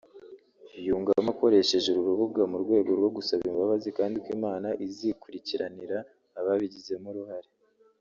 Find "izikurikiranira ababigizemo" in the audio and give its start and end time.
4.85-7.07